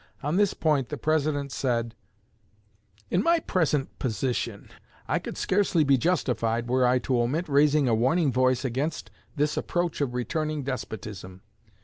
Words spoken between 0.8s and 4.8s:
the President said: In my present position,